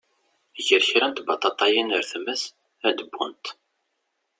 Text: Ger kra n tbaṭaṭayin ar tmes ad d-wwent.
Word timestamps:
Ger 0.65 0.83
kra 0.89 1.07
n 1.09 1.13
tbaṭaṭayin 1.17 1.93
ar 1.97 2.03
tmes 2.11 2.43
ad 2.87 2.93
d-wwent. 2.97 3.45